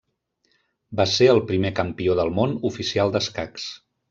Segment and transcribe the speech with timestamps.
[1.01, 3.71] Va ser el primer campió del món oficial d'escacs.